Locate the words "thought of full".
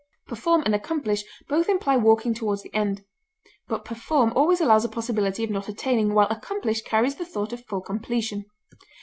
7.23-7.81